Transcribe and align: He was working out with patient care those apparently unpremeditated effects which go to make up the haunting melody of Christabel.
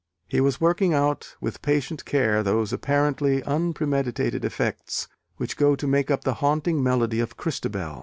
He 0.27 0.41
was 0.41 0.59
working 0.59 0.95
out 0.95 1.35
with 1.39 1.61
patient 1.61 2.05
care 2.05 2.41
those 2.41 2.73
apparently 2.73 3.43
unpremeditated 3.43 4.43
effects 4.43 5.07
which 5.37 5.57
go 5.57 5.75
to 5.75 5.85
make 5.85 6.09
up 6.09 6.23
the 6.23 6.33
haunting 6.41 6.81
melody 6.81 7.19
of 7.19 7.37
Christabel. 7.37 7.99